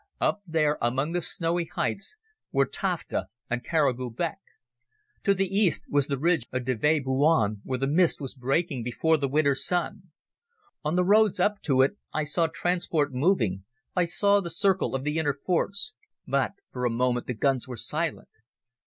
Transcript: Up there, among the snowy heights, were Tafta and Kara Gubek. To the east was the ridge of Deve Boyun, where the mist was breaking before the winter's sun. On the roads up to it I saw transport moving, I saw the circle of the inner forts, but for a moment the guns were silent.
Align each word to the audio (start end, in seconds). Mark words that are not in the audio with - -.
Up 0.19 0.41
there, 0.47 0.79
among 0.81 1.11
the 1.11 1.21
snowy 1.21 1.65
heights, 1.65 2.15
were 2.51 2.65
Tafta 2.65 3.27
and 3.51 3.63
Kara 3.63 3.93
Gubek. 3.93 4.39
To 5.21 5.35
the 5.35 5.45
east 5.47 5.83
was 5.89 6.07
the 6.07 6.17
ridge 6.17 6.47
of 6.51 6.65
Deve 6.65 7.03
Boyun, 7.05 7.61
where 7.63 7.77
the 7.77 7.85
mist 7.85 8.19
was 8.19 8.33
breaking 8.33 8.81
before 8.81 9.17
the 9.17 9.27
winter's 9.27 9.63
sun. 9.63 10.09
On 10.83 10.95
the 10.95 11.05
roads 11.05 11.39
up 11.39 11.61
to 11.61 11.83
it 11.83 11.99
I 12.11 12.23
saw 12.23 12.47
transport 12.47 13.13
moving, 13.13 13.63
I 13.95 14.05
saw 14.05 14.41
the 14.41 14.49
circle 14.49 14.95
of 14.95 15.03
the 15.03 15.19
inner 15.19 15.35
forts, 15.35 15.93
but 16.27 16.53
for 16.71 16.83
a 16.83 16.89
moment 16.89 17.27
the 17.27 17.35
guns 17.35 17.67
were 17.67 17.77
silent. 17.77 18.39